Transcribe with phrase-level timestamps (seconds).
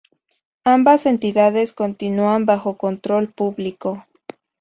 [0.65, 4.07] Ambas entidades continúan bajo control público.